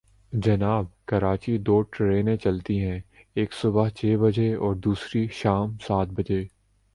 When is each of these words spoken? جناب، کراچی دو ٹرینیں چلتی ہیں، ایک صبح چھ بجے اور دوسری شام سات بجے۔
جناب، 0.33 0.85
کراچی 1.05 1.57
دو 1.57 1.81
ٹرینیں 1.81 2.35
چلتی 2.35 2.79
ہیں، 2.79 2.99
ایک 3.33 3.53
صبح 3.53 3.89
چھ 3.89 4.15
بجے 4.21 4.53
اور 4.55 4.75
دوسری 4.75 5.27
شام 5.31 5.77
سات 5.87 6.07
بجے۔ 6.07 6.43